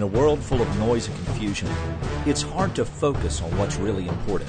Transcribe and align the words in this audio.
In 0.00 0.04
a 0.04 0.18
world 0.18 0.42
full 0.42 0.62
of 0.62 0.78
noise 0.78 1.08
and 1.08 1.26
confusion, 1.26 1.68
it's 2.24 2.40
hard 2.40 2.74
to 2.74 2.86
focus 2.86 3.42
on 3.42 3.54
what's 3.58 3.76
really 3.76 4.08
important. 4.08 4.48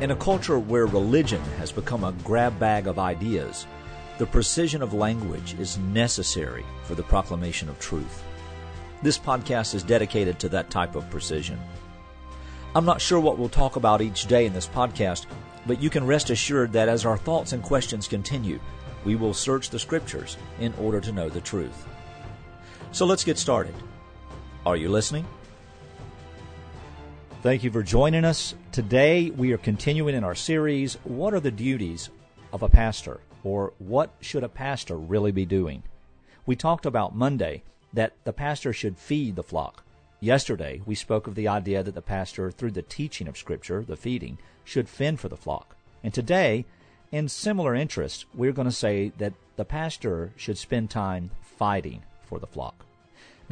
In 0.00 0.12
a 0.12 0.16
culture 0.16 0.58
where 0.58 0.86
religion 0.86 1.42
has 1.58 1.70
become 1.70 2.04
a 2.04 2.14
grab 2.24 2.58
bag 2.58 2.86
of 2.86 2.98
ideas, 2.98 3.66
the 4.16 4.24
precision 4.24 4.80
of 4.80 4.94
language 4.94 5.52
is 5.60 5.76
necessary 5.76 6.64
for 6.84 6.94
the 6.94 7.02
proclamation 7.02 7.68
of 7.68 7.78
truth. 7.80 8.22
This 9.02 9.18
podcast 9.18 9.74
is 9.74 9.82
dedicated 9.82 10.38
to 10.38 10.48
that 10.48 10.70
type 10.70 10.94
of 10.94 11.10
precision. 11.10 11.60
I'm 12.74 12.86
not 12.86 13.02
sure 13.02 13.20
what 13.20 13.36
we'll 13.36 13.50
talk 13.50 13.76
about 13.76 14.00
each 14.00 14.24
day 14.24 14.46
in 14.46 14.54
this 14.54 14.68
podcast, 14.68 15.26
but 15.66 15.82
you 15.82 15.90
can 15.90 16.06
rest 16.06 16.30
assured 16.30 16.72
that 16.72 16.88
as 16.88 17.04
our 17.04 17.18
thoughts 17.18 17.52
and 17.52 17.62
questions 17.62 18.08
continue, 18.08 18.58
we 19.04 19.16
will 19.16 19.34
search 19.34 19.68
the 19.68 19.78
scriptures 19.78 20.38
in 20.60 20.72
order 20.80 20.98
to 20.98 21.12
know 21.12 21.28
the 21.28 21.42
truth. 21.42 21.86
So 22.92 23.04
let's 23.04 23.22
get 23.22 23.36
started. 23.36 23.74
Are 24.64 24.76
you 24.76 24.90
listening? 24.90 25.26
Thank 27.42 27.64
you 27.64 27.72
for 27.72 27.82
joining 27.82 28.24
us. 28.24 28.54
Today 28.70 29.30
we 29.30 29.52
are 29.52 29.58
continuing 29.58 30.14
in 30.14 30.22
our 30.22 30.36
series, 30.36 30.94
What 31.02 31.34
are 31.34 31.40
the 31.40 31.50
Duties 31.50 32.10
of 32.52 32.62
a 32.62 32.68
Pastor? 32.68 33.18
Or 33.42 33.72
What 33.80 34.12
should 34.20 34.44
a 34.44 34.48
pastor 34.48 34.96
really 34.96 35.32
be 35.32 35.44
doing? 35.44 35.82
We 36.46 36.54
talked 36.54 36.86
about 36.86 37.16
Monday 37.16 37.64
that 37.92 38.12
the 38.22 38.32
pastor 38.32 38.72
should 38.72 38.98
feed 38.98 39.34
the 39.34 39.42
flock. 39.42 39.82
Yesterday 40.20 40.80
we 40.86 40.94
spoke 40.94 41.26
of 41.26 41.34
the 41.34 41.48
idea 41.48 41.82
that 41.82 41.96
the 41.96 42.00
pastor, 42.00 42.52
through 42.52 42.70
the 42.70 42.82
teaching 42.82 43.26
of 43.26 43.36
Scripture, 43.36 43.82
the 43.82 43.96
feeding, 43.96 44.38
should 44.62 44.88
fend 44.88 45.18
for 45.18 45.28
the 45.28 45.36
flock. 45.36 45.74
And 46.04 46.14
today, 46.14 46.66
in 47.10 47.28
similar 47.28 47.74
interest, 47.74 48.26
we're 48.32 48.52
going 48.52 48.68
to 48.68 48.72
say 48.72 49.10
that 49.18 49.34
the 49.56 49.64
pastor 49.64 50.30
should 50.36 50.56
spend 50.56 50.88
time 50.88 51.32
fighting 51.40 52.04
for 52.22 52.38
the 52.38 52.46
flock. 52.46 52.86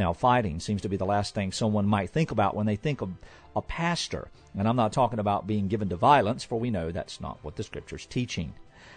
Now, 0.00 0.14
fighting 0.14 0.60
seems 0.60 0.80
to 0.80 0.88
be 0.88 0.96
the 0.96 1.04
last 1.04 1.34
thing 1.34 1.52
someone 1.52 1.84
might 1.84 2.08
think 2.08 2.30
about 2.30 2.56
when 2.56 2.64
they 2.64 2.76
think 2.76 3.02
of 3.02 3.10
a 3.54 3.60
pastor. 3.60 4.28
And 4.56 4.66
I'm 4.66 4.74
not 4.74 4.94
talking 4.94 5.18
about 5.18 5.46
being 5.46 5.68
given 5.68 5.90
to 5.90 5.96
violence, 5.96 6.42
for 6.42 6.58
we 6.58 6.70
know 6.70 6.90
that's 6.90 7.20
not 7.20 7.38
what 7.42 7.56
the 7.56 7.62
scripture's 7.62 8.06
teaching. 8.06 8.54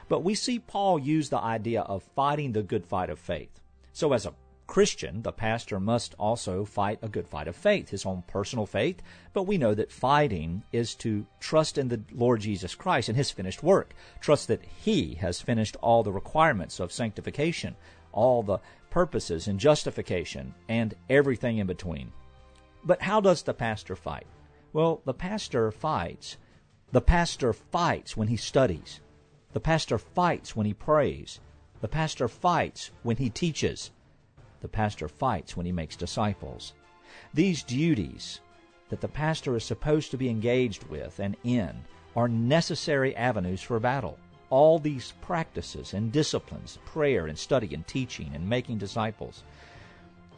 But 0.08 0.24
we 0.24 0.34
see 0.34 0.60
Paul 0.60 0.98
use 0.98 1.28
the 1.28 1.42
idea 1.42 1.82
of 1.82 2.04
fighting 2.16 2.54
the 2.54 2.64
good 2.64 2.86
fight 2.86 3.10
of 3.10 3.20
faith. 3.20 3.60
So 3.92 4.14
as 4.14 4.26
a 4.26 4.34
Christian, 4.66 5.24
the 5.24 5.34
pastor 5.34 5.78
must 5.78 6.16
also 6.18 6.64
fight 6.64 7.00
a 7.02 7.10
good 7.10 7.28
fight 7.28 7.50
of 7.50 7.56
faith, 7.58 7.90
his 7.90 8.06
own 8.06 8.24
personal 8.26 8.66
faith, 8.66 9.02
but 9.34 9.44
we 9.44 9.58
know 9.58 9.74
that 9.74 9.92
fighting 9.92 10.64
is 10.72 10.96
to 10.96 11.26
trust 11.42 11.78
in 11.78 11.90
the 11.90 12.00
Lord 12.14 12.40
Jesus 12.40 12.76
Christ 12.76 13.10
and 13.10 13.18
his 13.18 13.30
finished 13.30 13.62
work. 13.62 13.94
Trust 14.22 14.48
that 14.48 14.64
he 14.64 15.16
has 15.16 15.42
finished 15.42 15.76
all 15.82 16.02
the 16.02 16.14
requirements 16.14 16.80
of 16.80 16.94
sanctification, 16.94 17.76
all 18.14 18.44
the 18.44 18.60
purposes 18.90 19.48
and 19.48 19.60
justification, 19.60 20.54
and 20.70 20.96
everything 21.10 21.58
in 21.58 21.68
between. 21.68 22.12
But 22.84 23.02
how 23.02 23.20
does 23.20 23.42
the 23.42 23.54
pastor 23.54 23.96
fight? 23.96 24.28
Well, 24.72 25.02
the 25.04 25.14
pastor 25.14 25.72
fights. 25.72 26.38
The 26.92 27.02
pastor 27.02 27.54
fights 27.54 28.16
when 28.16 28.28
he 28.28 28.38
studies. 28.38 29.02
The 29.54 29.60
pastor 29.60 29.98
fights 29.98 30.56
when 30.56 30.66
he 30.66 30.74
prays. 30.74 31.40
The 31.82 31.88
pastor 31.88 32.28
fights 32.28 32.92
when 33.02 33.18
he 33.18 33.30
teaches. 33.30 33.92
The 34.62 34.68
pastor 34.68 35.08
fights 35.08 35.58
when 35.58 35.66
he 35.66 35.72
makes 35.72 35.96
disciples. 35.96 36.74
These 37.34 37.64
duties 37.64 38.40
that 38.90 39.02
the 39.02 39.08
pastor 39.08 39.56
is 39.56 39.64
supposed 39.64 40.12
to 40.12 40.18
be 40.18 40.30
engaged 40.30 40.84
with 40.84 41.20
and 41.20 41.36
in 41.44 41.84
are 42.16 42.28
necessary 42.28 43.16
avenues 43.16 43.62
for 43.62 43.80
battle 43.80 44.18
all 44.54 44.78
these 44.78 45.14
practices 45.20 45.96
and 45.96 46.12
disciplines, 46.12 46.78
prayer 46.86 47.26
and 47.26 47.40
study 47.40 47.74
and 47.74 47.88
teaching 47.88 48.30
and 48.36 48.48
making 48.48 48.78
disciples. 48.78 49.42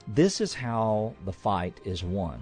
This 0.08 0.40
is 0.40 0.54
how 0.54 1.14
the 1.26 1.34
fight 1.34 1.82
is 1.84 2.02
won. 2.02 2.42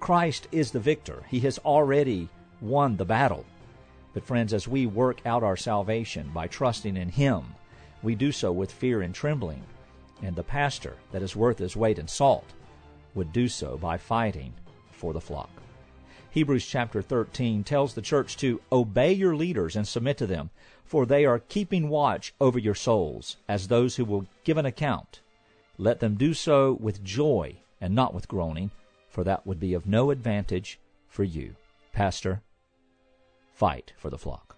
Christ 0.00 0.48
is 0.50 0.70
the 0.70 0.80
victor. 0.80 1.24
He 1.28 1.40
has 1.40 1.58
already 1.58 2.30
won 2.62 2.96
the 2.96 3.04
battle. 3.04 3.44
But, 4.14 4.24
friends, 4.24 4.54
as 4.54 4.66
we 4.66 4.86
work 4.86 5.20
out 5.26 5.42
our 5.42 5.58
salvation 5.58 6.30
by 6.32 6.46
trusting 6.46 6.96
in 6.96 7.10
Him, 7.10 7.42
we 8.02 8.14
do 8.14 8.32
so 8.32 8.50
with 8.50 8.72
fear 8.72 9.02
and 9.02 9.14
trembling. 9.14 9.64
And 10.22 10.34
the 10.34 10.42
pastor 10.42 10.96
that 11.12 11.20
is 11.20 11.36
worth 11.36 11.58
his 11.58 11.76
weight 11.76 11.98
in 11.98 12.08
salt 12.08 12.54
would 13.14 13.30
do 13.34 13.46
so 13.46 13.76
by 13.76 13.98
fighting 13.98 14.54
for 14.90 15.12
the 15.12 15.20
flock. 15.20 15.50
Hebrews 16.38 16.66
chapter 16.66 17.02
13 17.02 17.64
tells 17.64 17.94
the 17.94 18.00
church 18.00 18.36
to 18.36 18.60
obey 18.70 19.12
your 19.12 19.34
leaders 19.34 19.74
and 19.74 19.88
submit 19.88 20.16
to 20.18 20.26
them, 20.28 20.50
for 20.84 21.04
they 21.04 21.24
are 21.24 21.40
keeping 21.40 21.88
watch 21.88 22.32
over 22.40 22.60
your 22.60 22.76
souls 22.76 23.38
as 23.48 23.66
those 23.66 23.96
who 23.96 24.04
will 24.04 24.24
give 24.44 24.56
an 24.56 24.64
account. 24.64 25.20
Let 25.78 25.98
them 25.98 26.14
do 26.14 26.34
so 26.34 26.78
with 26.80 27.02
joy 27.02 27.56
and 27.80 27.92
not 27.92 28.14
with 28.14 28.28
groaning, 28.28 28.70
for 29.08 29.24
that 29.24 29.48
would 29.48 29.58
be 29.58 29.74
of 29.74 29.84
no 29.84 30.12
advantage 30.12 30.78
for 31.08 31.24
you. 31.24 31.56
Pastor, 31.92 32.40
fight 33.52 33.92
for 33.96 34.08
the 34.08 34.16
flock. 34.16 34.57